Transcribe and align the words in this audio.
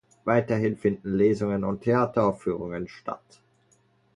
Weiterhin 0.25 0.77
finden 0.77 1.13
Lesungen 1.15 1.63
und 1.63 1.81
Theateraufführungen 1.81 2.87
statt. 2.87 3.39